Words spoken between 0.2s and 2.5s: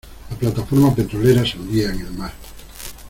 La plataforma petrolera se hundía en el mar.